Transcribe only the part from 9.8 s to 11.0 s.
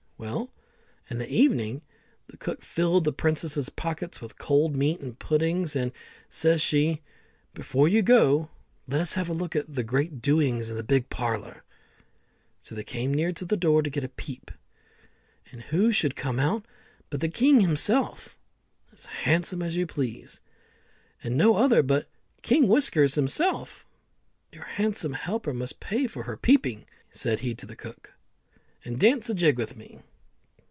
great doings in the